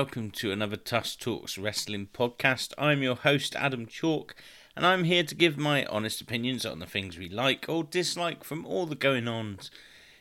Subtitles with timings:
[0.00, 2.72] Welcome to another Tuss Talks Wrestling podcast.
[2.78, 4.34] I'm your host Adam Chalk
[4.74, 8.42] and I'm here to give my honest opinions on the things we like or dislike
[8.42, 9.70] from all the going ons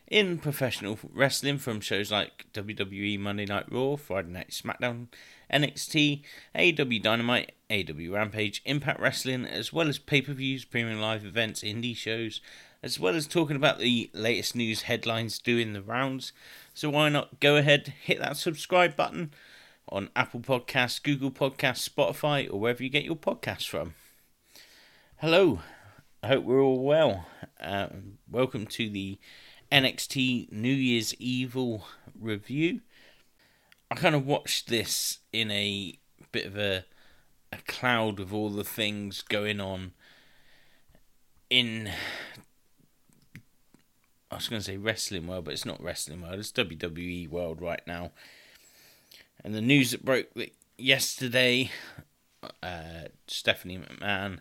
[0.06, 5.08] in professional wrestling from shows like WWE Monday Night Raw, Friday Night SmackDown,
[5.50, 6.24] NXT,
[6.54, 12.42] AEW Dynamite, AEW Rampage, Impact Wrestling, as well as pay-per-views, premium live events, indie shows,
[12.84, 16.34] as well as talking about the latest news headlines doing the rounds.
[16.74, 19.32] So why not go ahead, hit that subscribe button
[19.92, 23.96] on Apple Podcasts, Google Podcasts, Spotify, or wherever you get your podcasts from.
[25.18, 25.60] Hello,
[26.24, 27.26] I hope we're all well.
[27.60, 29.18] Um, welcome to the
[29.72, 31.86] NXT New Year's Evil
[32.20, 32.82] review.
[33.92, 35.98] I kind of watched this in a
[36.32, 36.86] bit of a
[37.52, 39.92] a cloud of all the things going on
[41.50, 41.90] in
[44.32, 46.36] I was going to say wrestling world, but it's not wrestling world.
[46.36, 48.12] It's WWE world right now.
[49.44, 51.72] And the news that broke that yesterday,
[52.62, 54.40] uh, Stephanie McMahon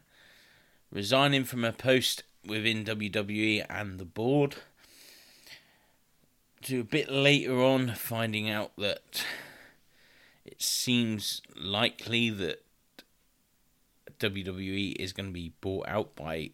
[0.91, 4.57] resigning from her post within WWE and the board.
[6.63, 9.25] To a bit later on, finding out that
[10.45, 12.63] it seems likely that
[14.19, 16.51] WWE is going to be bought out by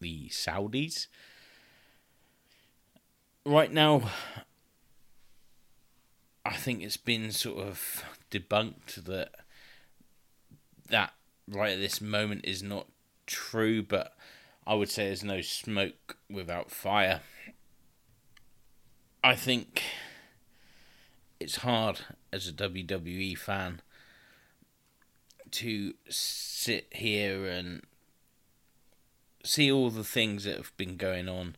[0.00, 1.06] the Saudis
[3.46, 4.10] right now,
[6.46, 9.32] I think it's been sort of debunked that
[10.88, 11.12] that
[11.48, 12.86] right at this moment is not
[13.26, 14.16] true, but
[14.64, 17.22] I would say there's no smoke without fire.
[19.24, 19.82] I think
[21.40, 23.82] it's hard as a WWE fan
[25.50, 27.82] to sit here and
[29.42, 31.56] see all the things that have been going on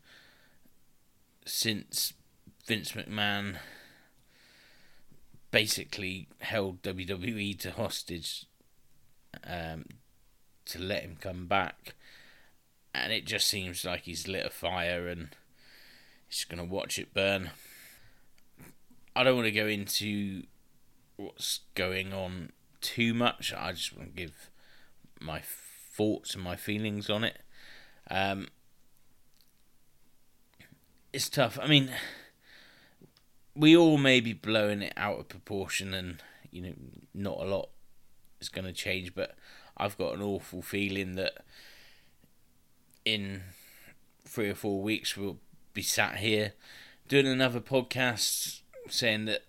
[1.44, 2.14] since
[2.66, 3.58] Vince McMahon
[5.50, 8.46] basically held WWE to hostage
[9.44, 9.84] um,
[10.66, 11.94] to let him come back.
[12.94, 15.30] And it just seems like he's lit a fire and
[16.26, 17.50] he's going to watch it burn.
[19.14, 20.44] I don't want to go into
[21.16, 23.52] what's going on too much.
[23.56, 24.50] I just want to give
[25.20, 25.42] my
[25.96, 27.38] thoughts and my feelings on it.
[28.10, 28.48] Um,
[31.12, 31.58] it's tough.
[31.60, 31.90] I mean,
[33.58, 36.74] we all may be blowing it out of proportion, and you know,
[37.12, 37.68] not a lot
[38.40, 39.14] is going to change.
[39.14, 39.34] But
[39.76, 41.44] I've got an awful feeling that
[43.04, 43.42] in
[44.24, 45.38] three or four weeks we'll
[45.72, 46.52] be sat here
[47.08, 49.44] doing another podcast saying that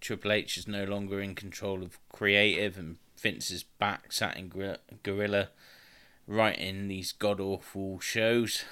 [0.00, 4.50] Triple H is no longer in control of creative, and Vince is back, sat in
[5.02, 5.48] Gorilla,
[6.26, 8.64] writing these god awful shows.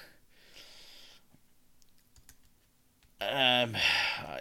[3.20, 3.76] Um,
[4.20, 4.40] I,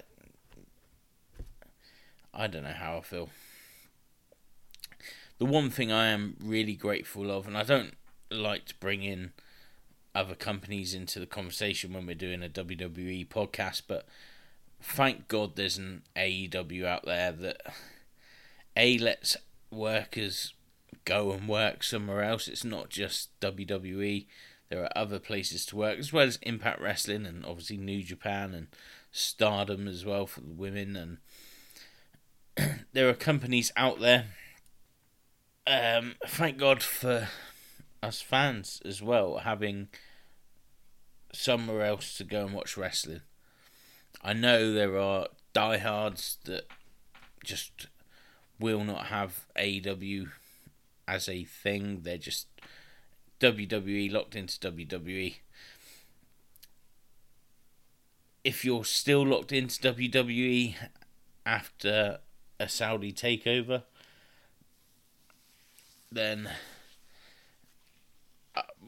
[2.37, 3.29] I don't know how I feel.
[5.39, 7.95] The one thing I am really grateful of, and I don't
[8.29, 9.33] like to bring in
[10.13, 14.07] other companies into the conversation when we're doing a WWE podcast, but
[14.79, 17.61] thank God there's an AEW out there that
[18.75, 19.35] A lets
[19.71, 20.53] workers
[21.05, 22.47] go and work somewhere else.
[22.47, 24.27] It's not just WWE.
[24.69, 28.53] There are other places to work, as well as Impact Wrestling and obviously New Japan
[28.53, 28.67] and
[29.11, 30.95] Stardom as well for the women.
[30.95, 31.17] And
[32.93, 34.25] there are companies out there.
[35.65, 37.27] Um, thank God for
[38.01, 39.89] us fans as well having
[41.33, 43.21] somewhere else to go and watch wrestling.
[44.23, 46.67] I know there are diehards that
[47.43, 47.87] just
[48.59, 50.29] will not have AEW
[51.07, 52.01] as a thing.
[52.03, 52.47] They're just
[53.39, 55.35] WWE locked into WWE.
[58.43, 60.75] If you're still locked into WWE
[61.45, 62.19] after
[62.59, 63.83] a Saudi takeover,
[66.11, 66.49] then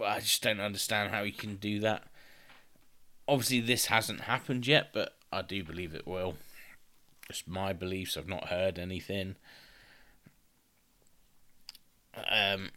[0.03, 2.03] I just don't understand how you can do that.
[3.27, 6.35] Obviously, this hasn't happened yet, but I do believe it will.
[7.27, 8.17] Just my beliefs.
[8.17, 9.35] I've not heard anything.
[12.29, 12.69] Um,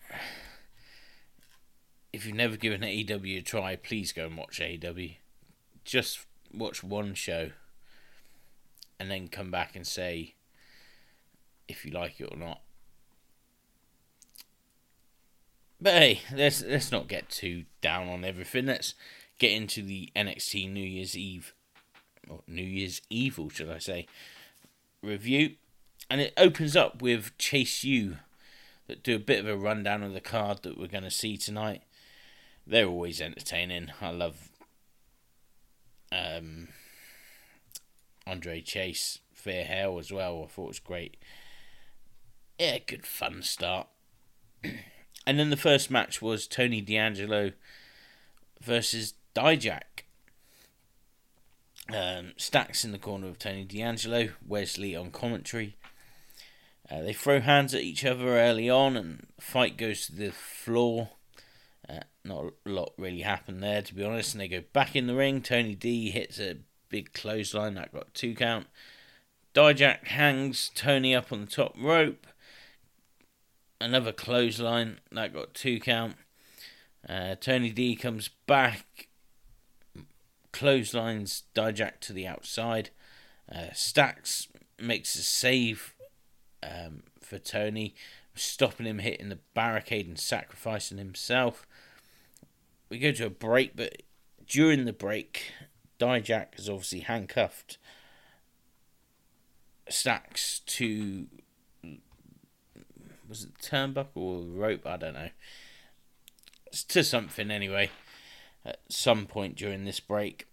[2.13, 5.17] if you've never given AEW a try, please go and watch AEW.
[5.85, 7.51] Just watch one show
[9.01, 10.35] and then come back and say
[11.73, 12.61] if you like it or not.
[15.81, 18.67] But hey, let's let's not get too down on everything.
[18.67, 18.95] Let's
[19.39, 21.55] get into the NXT New Year's Eve
[22.29, 24.07] or New Year's Evil, should I say,
[25.03, 25.57] review.
[26.09, 28.19] And it opens up with Chase U
[28.87, 31.37] that do a bit of a rundown of the card that we're going to see
[31.37, 31.83] tonight
[32.67, 33.91] they're always entertaining.
[34.01, 34.51] I love
[36.11, 36.69] um,
[38.27, 39.67] Andre Chase fair
[39.99, 40.45] as well.
[40.45, 41.17] I thought it was great.
[42.63, 43.89] Yeah, good fun start.
[45.27, 47.51] and then the first match was Tony D'Angelo
[48.61, 50.05] versus Dijak.
[51.93, 55.77] Um, Stacks in the corner of Tony D'Angelo, Wes Lee on commentary.
[56.89, 61.09] Uh, they throw hands at each other early on, and fight goes to the floor.
[61.91, 64.35] Uh, not a lot really happened there, to be honest.
[64.35, 65.43] And they go back in the ring.
[65.43, 66.59] Tony D hits a
[66.89, 68.69] big clothesline that got two count.
[69.53, 72.29] Dijak hangs Tony up on the top rope.
[73.83, 76.15] Another clothesline that got two count.
[77.09, 79.09] Uh, Tony D comes back,
[80.53, 82.91] clotheslines Dijak to the outside.
[83.53, 84.47] Uh, Stacks
[84.79, 85.95] makes a save
[86.63, 87.97] um, for Tony,
[88.37, 91.67] stopping him hitting the barricade and sacrificing himself.
[92.89, 94.03] We go to a break, but
[94.47, 95.51] during the break,
[95.99, 97.79] Dijak is obviously handcuffed
[99.89, 101.27] Stacks to
[103.33, 104.87] was it turnbuckle or rope?
[104.87, 105.31] I don't know.
[106.67, 107.89] It's to something anyway.
[108.63, 110.47] At some point during this break,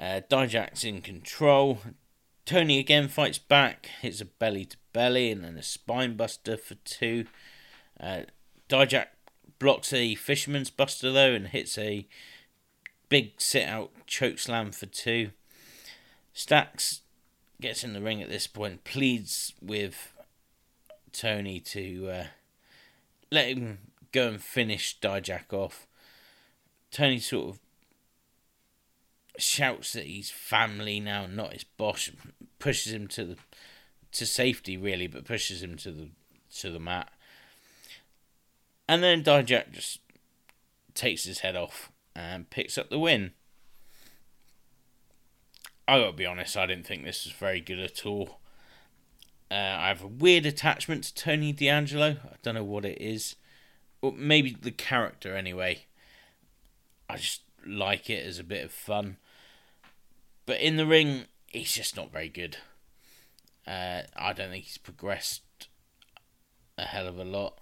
[0.00, 1.80] uh, Dijak's in control.
[2.46, 6.76] Tony again fights back, hits a belly to belly, and then a spine buster for
[6.76, 7.26] two.
[8.00, 8.22] Uh,
[8.70, 9.08] Dijak
[9.58, 12.08] blocks a fisherman's buster though and hits a
[13.10, 15.32] big sit out choke slam for two.
[16.32, 17.02] Stacks
[17.60, 20.11] gets in the ring at this point, pleads with
[21.12, 22.26] Tony to uh,
[23.30, 23.78] let him
[24.12, 25.86] go and finish Dijak off.
[26.90, 27.60] Tony sort of
[29.38, 32.10] shouts that he's family now, not his boss.
[32.58, 33.36] Pushes him to the
[34.12, 36.08] to safety really, but pushes him to the
[36.58, 37.10] to the mat.
[38.88, 40.00] And then Dijak just
[40.94, 43.32] takes his head off and picks up the win.
[45.88, 48.38] I gotta be honest, I didn't think this was very good at all.
[49.52, 52.16] Uh, I have a weird attachment to Tony D'Angelo.
[52.24, 53.36] I don't know what it is.
[54.00, 55.84] Or maybe the character anyway.
[57.06, 59.18] I just like it as a bit of fun.
[60.46, 62.56] But in the ring, he's just not very good.
[63.66, 65.42] Uh, I don't think he's progressed
[66.78, 67.58] a hell of a lot.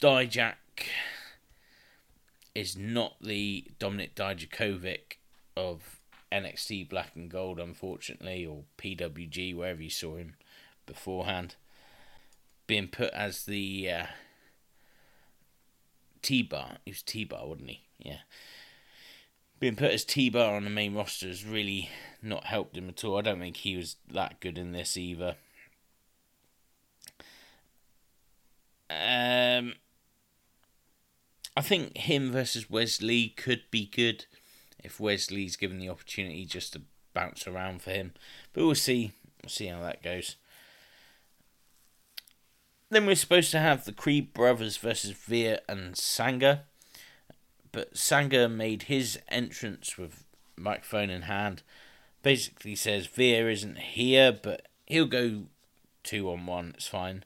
[0.00, 0.54] Dijak
[2.54, 5.16] is not the Dominik Dijakovic
[5.56, 5.98] of
[6.34, 10.34] NXT Black and Gold, unfortunately, or PWG, wherever you saw him
[10.86, 11.56] beforehand.
[12.66, 14.06] Being put as the uh,
[16.22, 16.78] T bar.
[16.84, 17.82] He was T bar, wasn't he?
[17.98, 18.18] Yeah
[19.64, 21.88] being put as T Bar on the main roster has really
[22.20, 23.16] not helped him at all.
[23.16, 25.36] I don't think he was that good in this either.
[28.90, 29.72] Um,
[31.56, 34.26] I think him versus Wes Lee could be good
[34.84, 36.82] if Wes Lee's given the opportunity just to
[37.12, 38.12] bounce around for him.
[38.52, 39.12] But we'll see.
[39.42, 40.36] We'll see how that goes.
[42.90, 46.64] Then we're supposed to have the Creed brothers versus Veer and Sanga
[47.74, 50.24] but Sanga made his entrance with
[50.56, 51.62] microphone in hand.
[52.22, 55.42] Basically says Veer isn't here, but he'll go
[56.04, 56.74] two on one.
[56.76, 57.24] It's fine.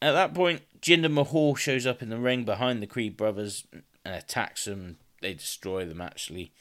[0.00, 4.14] At that point, Jinder Mahal shows up in the ring behind the Creed brothers and
[4.14, 4.98] attacks them.
[5.20, 6.52] They destroy them actually.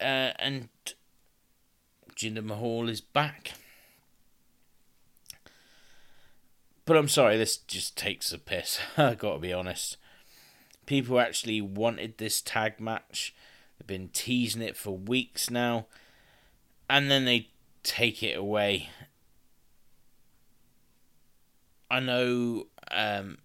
[0.00, 0.68] Uh, and
[2.16, 3.52] Jinder Mahal is back.
[6.84, 8.80] But I'm sorry, this just takes a piss.
[8.96, 9.96] I gotta be honest
[10.86, 13.34] people actually wanted this tag match.
[13.78, 15.86] They've been teasing it for weeks now.
[16.88, 17.48] And then they
[17.82, 18.90] take it away.
[21.90, 23.38] I know, um,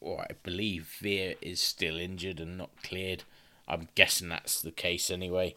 [0.00, 3.24] or I believe Veer is still injured and not cleared.
[3.66, 5.54] I'm guessing that's the case anyway.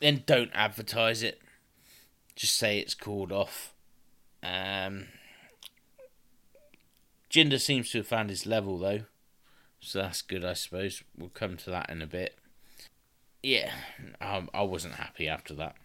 [0.00, 1.40] Then don't advertise it.
[2.34, 3.72] Just say it's called off.
[4.42, 5.06] Um,
[7.30, 9.02] Jinder seems to have found his level though.
[9.80, 11.02] So that's good, I suppose.
[11.16, 12.36] We'll come to that in a bit.
[13.42, 13.70] Yeah,
[14.20, 15.76] I, I wasn't happy after that.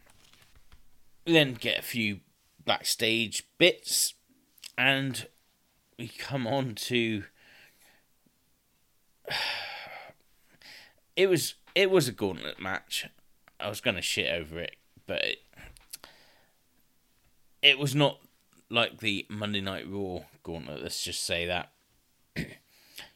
[1.26, 2.22] Then get a few
[2.66, 4.16] backstage bits,
[4.78, 5.28] and
[6.02, 7.24] we come on to.
[11.14, 13.06] It was it was a gauntlet match.
[13.60, 15.40] I was gonna shit over it, but it,
[17.62, 18.20] it was not
[18.70, 20.82] like the Monday Night Raw gauntlet.
[20.82, 21.72] Let's just say that.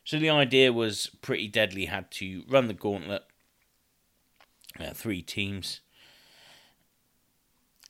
[0.04, 3.24] So the idea was pretty deadly had to run the gauntlet,
[4.80, 5.82] uh, three teams,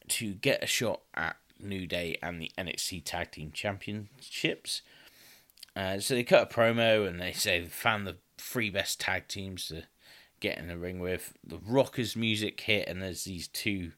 [0.10, 4.82] to get a shot at New Day and the NXT Tag Team Championships.
[5.76, 9.28] Uh, so they cut a promo and they say they found the three best tag
[9.28, 9.84] teams to
[10.40, 11.34] get in the ring with.
[11.44, 13.92] The Rockers music hit, and there's these two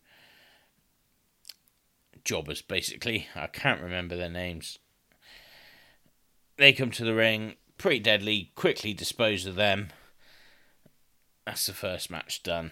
[2.24, 3.28] jobbers basically.
[3.36, 4.80] I can't remember their names.
[6.58, 9.90] They come to the ring, pretty deadly, quickly dispose of them.
[11.46, 12.72] That's the first match done.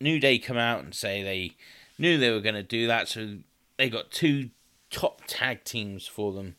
[0.00, 1.56] New Day come out and say they
[1.98, 3.36] knew they were going to do that, so
[3.80, 4.50] they got two
[4.90, 6.54] top tag teams for them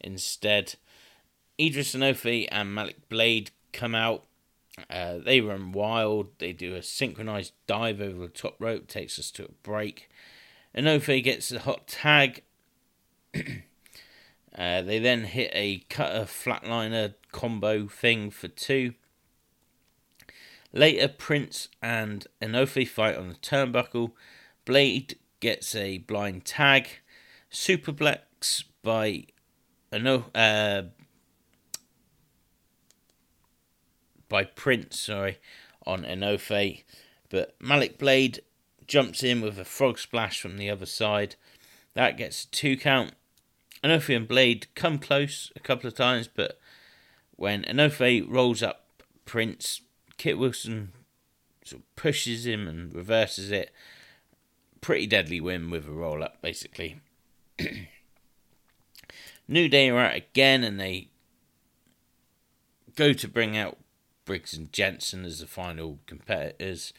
[0.00, 0.74] instead.
[1.58, 4.24] Idris Enofe and Malik Blade come out.
[4.90, 6.28] Uh, they run wild.
[6.38, 10.10] They do a synchronized dive over the top rope, takes us to a break.
[10.76, 12.42] Enofe gets a hot tag.
[13.34, 18.92] uh, they then hit a cutter flatliner combo thing for two.
[20.74, 24.12] Later, Prince and Enofe fight on the turnbuckle.
[24.66, 26.88] Blade gets a blind tag.
[27.50, 29.24] Superplex by
[29.92, 30.82] Eno- uh,
[34.28, 35.38] by Prince, sorry,
[35.86, 36.82] on Enofe.
[37.30, 38.40] But Malik Blade
[38.86, 41.36] jumps in with a frog splash from the other side.
[41.94, 43.12] That gets a two count.
[43.82, 46.58] Enofe and Blade come close a couple of times, but
[47.36, 49.82] when Enofe rolls up Prince,
[50.16, 50.92] Kit Wilson
[51.64, 53.70] sort of pushes him and reverses it.
[54.80, 57.00] Pretty deadly win with a roll up, basically.
[59.48, 61.08] New Day are out again and they
[62.96, 63.78] go to bring out
[64.24, 66.92] Briggs and Jensen as the final competitors.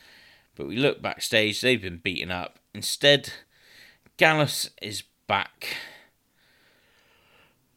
[0.55, 2.59] But we look backstage, they've been beaten up.
[2.73, 3.31] Instead,
[4.17, 5.77] Gallus is back.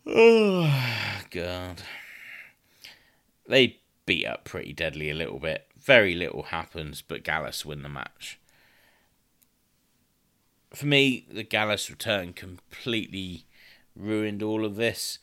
[0.06, 0.68] Oh,
[1.30, 1.82] God.
[3.46, 5.66] They beat up pretty deadly a little bit.
[5.76, 8.38] Very little happens, but Gallus win the match.
[10.74, 13.44] For me, the Gallus return completely
[13.94, 15.18] ruined all of this.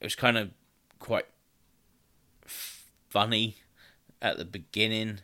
[0.00, 0.50] It was kind of
[0.98, 1.26] quite
[2.46, 3.56] funny
[4.22, 5.20] at the beginning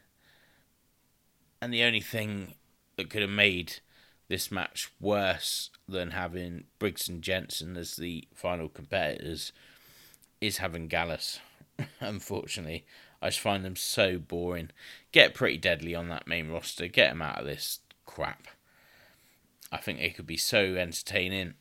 [1.61, 2.55] and the only thing
[2.97, 3.81] that could have made
[4.29, 9.53] this match worse than having Briggs and Jensen as the final competitors
[10.41, 11.41] is having Gallus.
[12.01, 12.87] Unfortunately,
[13.21, 14.71] I just find them so boring.
[15.13, 16.87] Get pretty deadly on that main roster.
[16.87, 18.47] Get them out of this crap.
[19.73, 21.55] I think it could be so entertaining.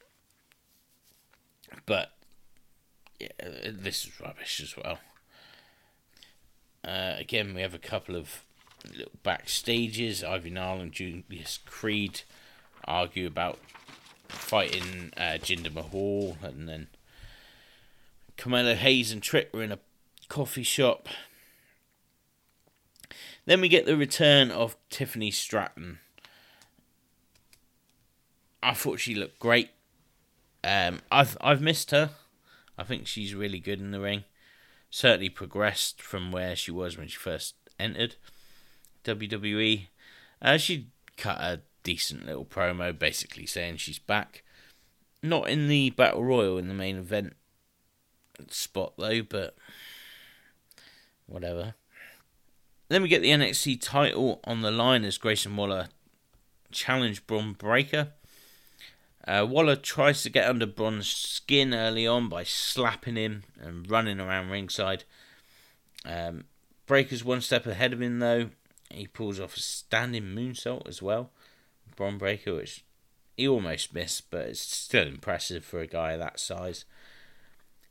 [1.85, 2.11] But
[3.19, 4.99] yeah, this is rubbish as well.
[6.83, 8.45] Uh, again, we have a couple of
[8.87, 10.27] little backstages.
[10.27, 12.21] Ivy Nile and Julius Creed
[12.85, 13.59] argue about
[14.27, 16.87] fighting uh, Jinder Mahal, and then
[18.37, 19.79] Carmelo Hayes and Trick were in a
[20.29, 21.09] coffee shop.
[23.45, 25.99] Then we get the return of Tiffany Stratton.
[28.61, 29.69] I thought she looked great.
[30.63, 32.11] Um, I've I've missed her.
[32.77, 34.23] I think she's really good in the ring.
[34.89, 38.15] Certainly progressed from where she was when she first entered.
[39.03, 39.87] WWE.
[40.41, 40.87] Uh, she
[41.17, 44.43] cut a decent little promo, basically saying she's back.
[45.21, 47.35] Not in the Battle Royal in the main event
[48.49, 49.55] spot though, but
[51.25, 51.75] whatever.
[52.87, 55.89] Then we get the NXT title on the line as Grayson Waller
[56.71, 58.13] challenged Bron Breakker.
[59.29, 64.19] Uh, Waller tries to get under Bron's skin early on by slapping him and running
[64.19, 65.03] around ringside.
[66.03, 66.45] Um,
[66.87, 68.49] Breakker's one step ahead of him though,
[68.89, 71.29] he pulls off a standing moonsault as well.
[71.95, 72.83] Bron Breakker, which
[73.37, 76.85] he almost missed, but it's still impressive for a guy that size.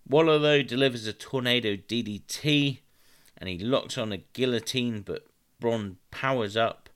[0.09, 2.79] Waller, though, delivers a tornado DDT
[3.37, 5.29] and he locks on a guillotine, but
[5.61, 6.88] Bron powers up.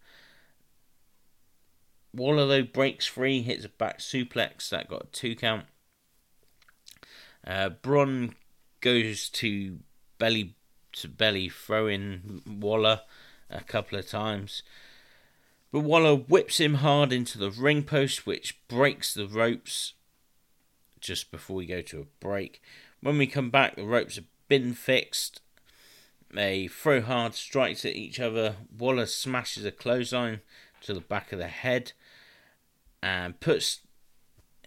[2.15, 5.65] Though, breaks free, hits a back suplex that got a two count.
[7.47, 8.35] Uh, Bron
[8.81, 9.79] goes to
[10.19, 10.55] belly
[10.93, 13.01] to belly, throwing Waller
[13.49, 14.63] a couple of times.
[15.73, 19.95] But Waller whips him hard into the ring post, which breaks the ropes
[21.01, 22.61] just before we go to a break.
[23.01, 25.41] When we come back, the ropes have been fixed.
[26.31, 28.57] They throw hard strikes at each other.
[28.77, 30.41] Waller smashes a clothesline
[30.83, 31.93] to the back of the head
[33.03, 33.81] and puts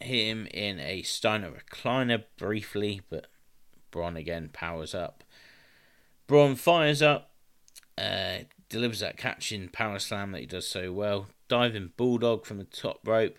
[0.02, 3.28] him in a Steiner recliner briefly, but
[3.92, 5.24] Bron again powers up.
[6.28, 7.32] Bron fires up,
[7.98, 8.40] uh,
[8.70, 11.28] delivers that catching power slam that he does so well.
[11.48, 13.38] Diving bulldog from the top rope.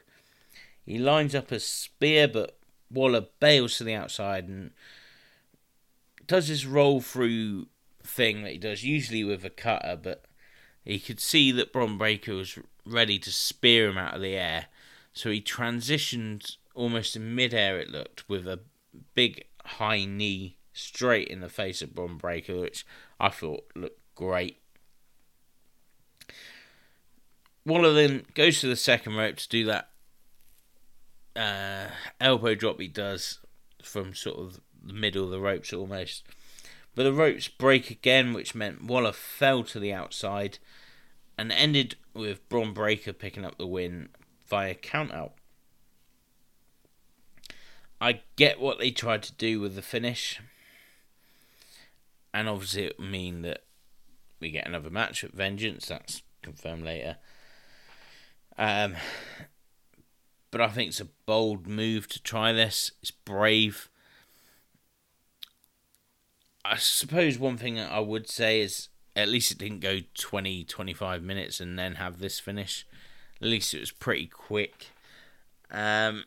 [0.85, 2.59] He lines up a spear, but
[2.91, 4.71] Waller bails to the outside and
[6.27, 7.67] does his roll through
[8.03, 10.25] thing that he does, usually with a cutter, but
[10.85, 14.67] he could see that Bron Breakker was ready to spear him out of the air.
[15.17, 18.61] So he transitioned almost in midair, it looked, with a
[19.15, 22.85] big high knee straight in the face of Bron Breakker, which
[23.19, 24.61] I thought looked great.
[27.65, 29.89] Waller then goes to the second rope to do that
[31.35, 31.87] uh,
[32.21, 33.39] elbow drop he does
[33.83, 36.25] from sort of the middle of the ropes almost.
[36.95, 40.59] But the ropes break again, which meant Waller fell to the outside
[41.39, 44.11] and ended with Bron Breakker picking up the win
[44.49, 45.33] via countout.
[48.01, 50.41] I get what they tried to do with the finish,
[52.35, 53.65] and obviously it mean that
[54.41, 55.87] we get another match at Vengeance.
[55.87, 57.17] That's confirmed later.
[58.59, 58.97] Um,
[60.51, 62.93] but I think it's a bold move to try this.
[63.03, 63.89] It's brave.
[66.65, 71.23] I suppose one thing I would say is at least it didn't go 20, 25
[71.23, 72.87] minutes and then have this finish.
[73.41, 74.87] At least it was pretty quick.
[75.71, 76.25] Um,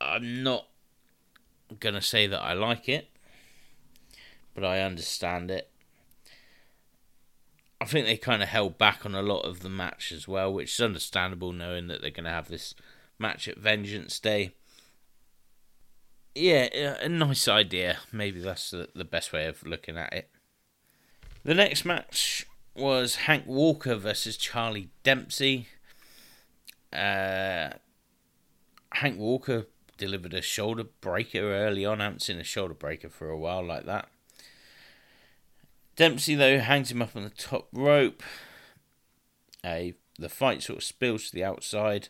[0.00, 0.66] I'm not
[1.94, 3.08] to say that I like it,
[4.54, 5.70] but I understand it.
[7.80, 10.52] I think they kind of held back on a lot of the match as well,
[10.52, 12.74] which is understandable knowing that they're going to have this
[13.18, 14.52] match at Vengeance Day.
[16.34, 16.68] Yeah,
[17.00, 17.98] a nice idea.
[18.12, 20.30] Maybe that's the, the best way of looking at it.
[21.44, 22.46] The next match
[22.78, 25.68] was Hank Walker versus Charlie Dempsey.
[26.92, 27.70] Uh,
[28.92, 29.66] Hank Walker
[29.98, 32.00] delivered a shoulder breaker early on.
[32.00, 34.08] I haven't seen a shoulder breaker for a while like that.
[35.96, 38.22] Dempsey, though, hangs him up on the top rope.
[39.64, 42.08] Uh, the fight sort of spills to the outside.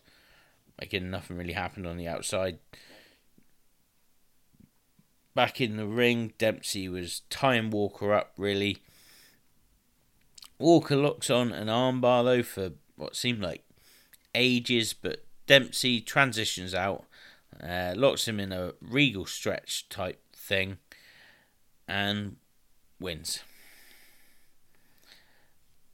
[0.78, 2.58] Again, nothing really happened on the outside.
[5.34, 8.78] Back in the ring, Dempsey was tying Walker up, really.
[10.58, 13.64] Walker locks on an armbar, though, for what seemed like
[14.34, 17.04] ages, but Dempsey transitions out,
[17.62, 20.78] uh, locks him in a regal stretch type thing,
[21.86, 22.36] and
[22.98, 23.40] wins.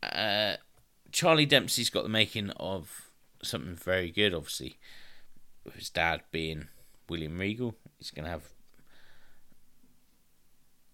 [0.03, 0.57] Uh,
[1.13, 3.11] Charlie Dempsey's got the making of
[3.43, 4.79] something very good, obviously.
[5.65, 6.69] With his dad being
[7.09, 8.49] William Regal, he's going to have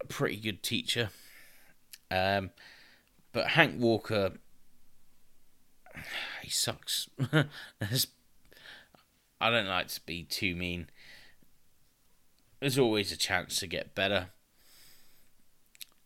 [0.01, 1.11] a pretty good teacher.
[2.11, 2.51] Um,
[3.33, 4.33] but Hank Walker,
[6.43, 7.09] he sucks.
[9.41, 10.89] I don't like to be too mean.
[12.61, 14.29] There's always a chance to get better.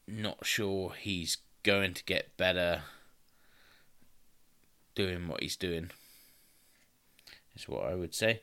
[0.07, 2.83] Not sure he's going to get better
[4.95, 5.91] doing what he's doing.
[7.55, 8.43] Is what I would say.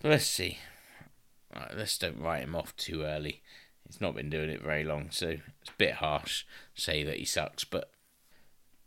[0.00, 0.58] But let's see.
[1.54, 3.42] Right, let's don't write him off too early.
[3.88, 6.44] He's not been doing it very long, so it's a bit harsh
[6.76, 7.64] to say that he sucks.
[7.64, 7.90] But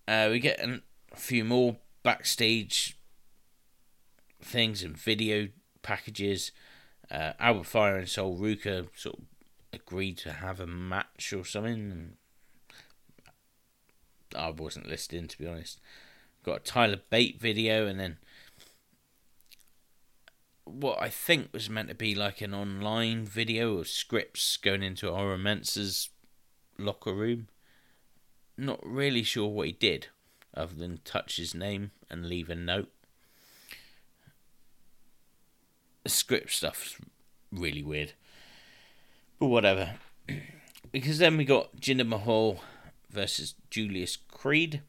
[0.07, 0.81] uh, we get a
[1.15, 2.97] few more backstage
[4.41, 5.49] things and video
[5.81, 6.51] packages.
[7.09, 9.23] Uh, Alba Fyre and Sol Ruka sort of
[9.73, 12.13] agreed to have a match or something.
[14.35, 15.79] I wasn't listening to be honest.
[16.43, 18.17] Got a Tyler Bate video and then
[20.71, 25.09] what I think was meant to be like an online video of scripts going into
[25.09, 26.09] Oro Mensah's
[26.77, 27.47] locker room.
[28.57, 30.07] Not really sure what he did,
[30.53, 32.91] other than touch his name and leave a note.
[36.03, 36.97] The script stuff's
[37.51, 38.13] really weird.
[39.39, 39.95] But whatever.
[40.91, 42.61] because then we got Jinder Mahal
[43.09, 44.81] versus Julius Creed.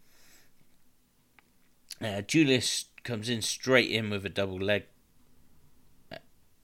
[2.00, 4.84] Uh, Julius comes in straight in with a double leg,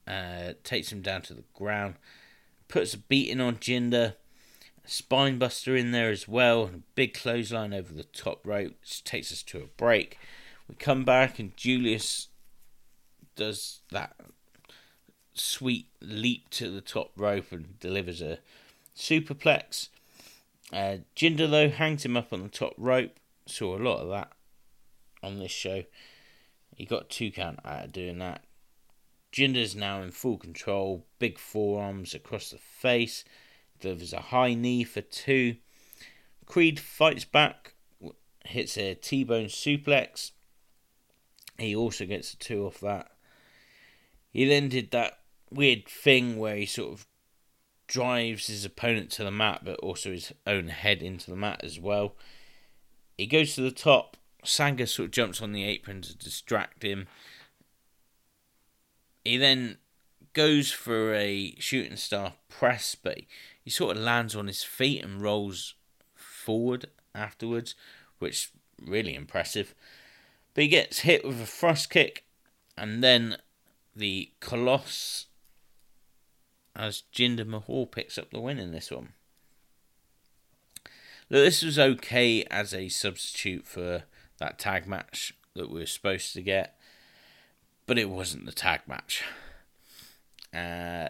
[0.09, 1.95] uh, takes him down to the ground,
[2.67, 4.15] puts a beating on Jinder,
[4.87, 9.67] spinebuster in there as well, big clothesline over the top rope, takes us to a
[9.77, 10.17] break.
[10.67, 12.27] We come back and Julius
[13.35, 14.15] does that
[15.33, 18.39] sweet leap to the top rope and delivers a
[18.95, 19.89] superplex.
[20.73, 23.11] Uh, Jinder, though, hangs him up on the top rope.
[23.45, 24.31] Saw a lot of that
[25.23, 25.83] on this show.
[26.75, 28.43] He got two count out of doing that.
[29.31, 31.05] Jinder's now in full control.
[31.19, 33.23] Big forearms across the face.
[33.79, 35.57] Delivers a high knee for two.
[36.45, 37.73] Creed fights back.
[38.45, 40.31] Hits a T-bone suplex.
[41.57, 43.11] He also gets a two off that.
[44.31, 45.19] He then did that
[45.51, 47.07] weird thing where he sort of
[47.87, 51.79] drives his opponent to the mat, but also his own head into the mat as
[51.79, 52.15] well.
[53.17, 54.15] He goes to the top.
[54.45, 57.07] Sanga sort of jumps on the apron to distract him.
[59.23, 59.77] He then
[60.33, 63.19] goes for a shooting star press, but
[63.61, 65.75] he sort of lands on his feet and rolls
[66.15, 67.75] forward afterwards,
[68.19, 68.47] which is
[68.81, 69.73] really impressive.
[70.53, 72.25] But he gets hit with a thrust kick,
[72.77, 73.37] and then
[73.95, 75.25] the Khallas
[76.75, 79.09] as Jinder Mahal picks up the win in this one.
[81.29, 84.03] Look, this was okay as a substitute for
[84.39, 86.78] that tag match that we were supposed to get,
[87.89, 89.23] but it wasn't the tag match.
[90.53, 91.09] Uh,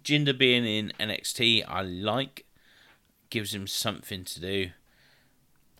[0.00, 2.46] Jinder being in NXT, I like,
[3.28, 4.70] gives him something to do.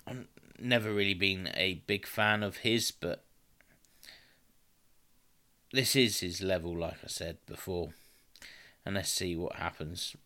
[0.04, 0.26] I'm
[0.58, 3.22] never really been a big fan of his, but
[5.72, 7.90] this is his level, like I said before.
[8.84, 10.16] And let's see what happens.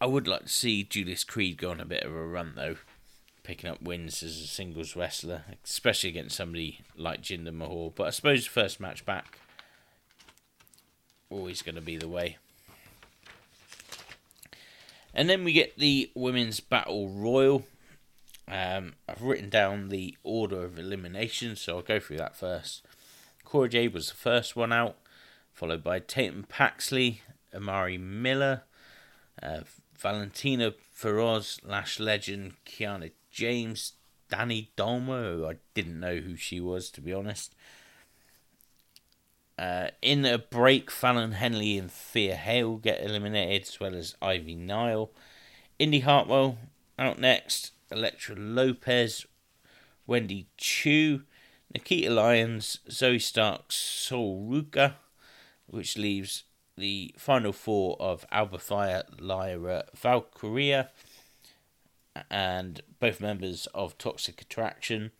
[0.00, 2.76] I would like to see Julius Creed go on a bit of a run, though,
[3.42, 7.92] picking up wins as a singles wrestler, especially against somebody like Jinder Mahal.
[7.94, 9.38] But I suppose the first match back,
[11.30, 12.38] always going to be the way.
[15.14, 17.64] And then we get the Women's Battle Royal.
[18.48, 22.82] Um, I've written down the order of elimination, so I'll go through that first.
[23.44, 24.96] Cora Jade was the first one out,
[25.52, 27.20] followed by Tatum Paxley,
[27.54, 28.62] Amari Miller,
[29.42, 29.60] uh,
[29.98, 33.94] Valentina Feroz, Lash Legend, Kiana James,
[34.28, 37.54] Danny Dolmer, who I didn't know who she was to be honest.
[39.58, 44.54] Uh, in a break, Fallon Henley and Thea Hale get eliminated, as well as Ivy
[44.54, 45.10] Nile.
[45.78, 46.58] Indy Hartwell
[46.98, 47.72] out next.
[47.90, 49.26] Elektra Lopez,
[50.06, 51.22] Wendy Choo,
[51.72, 54.94] Nikita Lyons, Zoey Starks, Sol Ruka,
[55.66, 56.44] which leaves
[56.76, 60.90] the final four of Alba Fyre, Lyra Valkyria,
[62.30, 65.10] and both members of Toxic Attraction.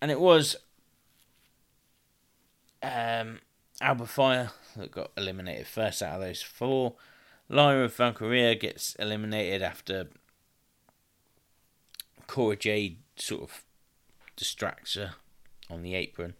[0.00, 0.56] And it was
[2.82, 3.40] um,
[3.80, 6.94] Alba Fyre that got eliminated first out of those four.
[7.48, 10.08] Lyra Valkyria gets eliminated after
[12.26, 13.64] Cora Jade sort of
[14.36, 15.14] distracts her
[15.70, 16.34] on the apron.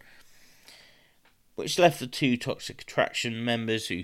[1.55, 4.03] Which left the two Toxic Attraction members who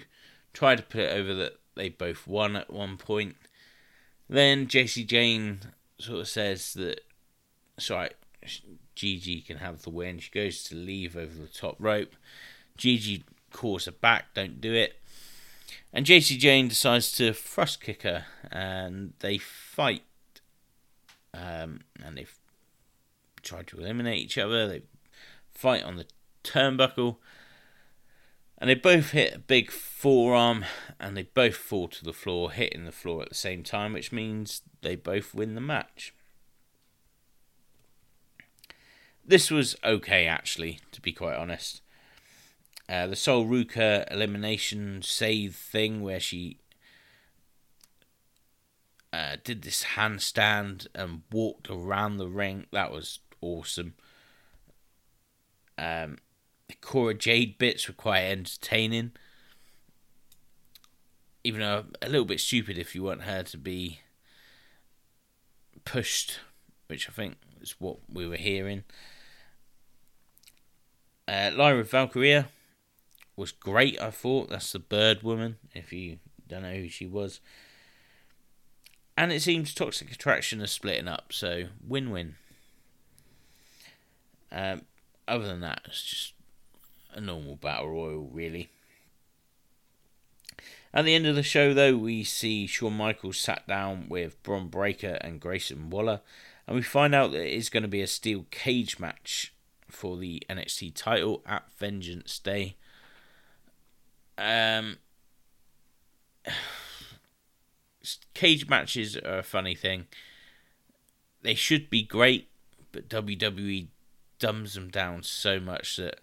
[0.55, 3.37] tried to put it over that they both won at one point.
[4.33, 5.61] Then Jacy Jane
[5.99, 7.03] sort of says that,
[7.79, 8.13] sorry,
[8.95, 10.21] Gigi can have the win.
[10.21, 12.17] She goes to leave over the top rope.
[12.79, 14.95] Gigi calls her back, don't do it.
[15.93, 20.05] And Jacy Jane decides to thrust kick her, and they fight.
[21.35, 22.39] Um, and they've
[23.43, 24.67] tried to eliminate each other.
[24.67, 24.83] They
[25.53, 26.07] fight on the
[26.43, 27.17] turnbuckle.
[28.63, 30.65] And they both hit a big forearm
[31.01, 34.13] and they both fall to the floor, hitting the floor at the same time, which
[34.13, 36.15] means they both win the match.
[39.25, 41.83] This was okay, actually, to be quite honest.
[42.89, 46.61] Uh, the Sol Ruka elimination save thing where she
[49.13, 53.95] uh, did this handstand and walked around the ring, that was awesome.
[55.77, 56.19] Um,
[56.81, 59.13] Cora Jade bits were quite entertaining.
[61.45, 64.01] Even though a little bit stupid if you want her to be
[65.85, 66.39] pushed,
[66.87, 68.85] which I think is what we were hearing.
[71.27, 72.49] Uh, Lyra Valkyria
[73.37, 74.51] was great, I thought.
[74.51, 77.41] That's the bird woman, if you don't know who she was.
[79.17, 82.37] And it seems Toxic Attraction are splitting up, so win win.
[84.51, 84.83] Um,
[85.27, 86.33] other than that, it's just
[87.15, 88.71] a normal battle royal, really.
[90.95, 94.69] At the end of the show, though, we see Shawn Michaels sat down with Bron
[94.69, 96.21] Breakker and Grayson Waller,
[96.67, 99.55] and we find out that it is going to be a steel cage match
[99.89, 102.77] for the NXT title at Vengeance Day.
[104.37, 104.99] Um,
[108.35, 110.07] cage matches are a funny thing.
[111.41, 112.49] They should be great,
[112.93, 113.89] but WWE
[114.39, 116.21] dumbs them down so much that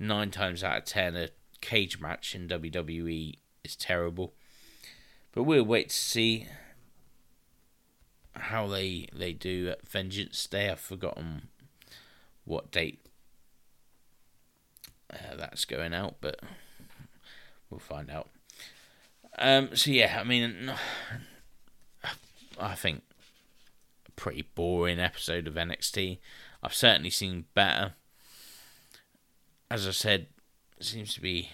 [0.00, 1.28] nine times out of ten a
[1.60, 4.34] cage match in WWE is terrible.
[5.32, 6.48] But we'll wait to see
[8.34, 10.70] how they they do at Vengeance Day.
[10.70, 11.48] I've forgotten
[12.44, 13.06] what date
[15.12, 16.40] uh, that's going out, but
[17.68, 18.28] we'll find out.
[19.38, 20.72] Um, so yeah, I mean,
[22.58, 23.02] I think
[24.08, 26.18] a pretty boring episode of NXT.
[26.62, 27.94] I've certainly seen better.
[29.70, 30.26] As I said,
[30.80, 31.50] seems to be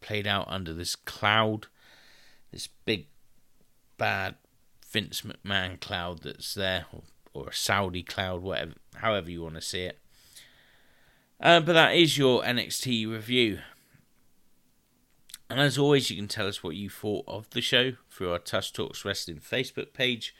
[0.00, 1.66] played out under this cloud,
[2.50, 3.06] this big
[3.98, 4.34] bad
[4.90, 7.02] Vince McMahon cloud that's there, or,
[7.34, 9.98] or a Saudi cloud, whatever, however you want to see it.
[11.40, 13.58] Uh, but that is your NXT review.
[15.48, 18.38] And as always, you can tell us what you thought of the show through our
[18.38, 20.34] Tuss Talks Wrestling Facebook page.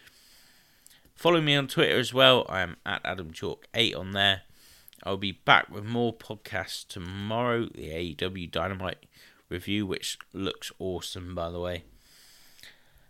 [1.14, 2.44] Follow me on Twitter as well.
[2.48, 4.42] I am at Adam Chalk 8 on there.
[5.04, 7.66] I'll be back with more podcasts tomorrow.
[7.66, 9.06] The AEW Dynamite
[9.48, 11.84] review, which looks awesome, by the way.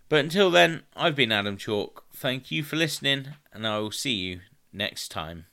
[0.09, 2.05] But until then, I've been Adam Chalk.
[2.13, 4.41] Thank you for listening, and I will see you
[4.73, 5.47] next time.